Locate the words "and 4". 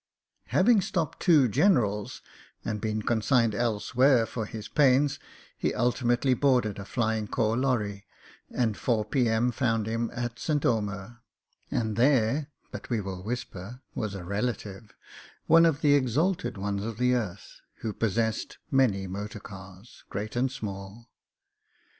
8.49-9.05